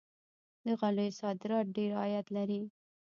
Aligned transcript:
د 0.65 0.67
غالیو 0.79 1.17
صادرات 1.21 1.65
ډیر 1.77 1.91
عاید 2.01 2.25
لري. 2.35 2.61